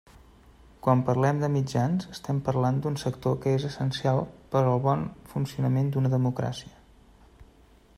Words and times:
Quan 0.85 1.01
parlem 1.09 1.41
de 1.43 1.49
mitjans, 1.55 2.07
estem 2.15 2.39
parlant 2.47 2.79
d'un 2.85 2.97
sector 3.03 3.37
que 3.45 3.55
és 3.59 3.69
essencial 3.71 4.25
per 4.55 4.65
al 4.73 4.83
bon 4.89 5.05
funcionament 5.37 5.97
d'una 5.97 6.17
democràcia. 6.19 6.79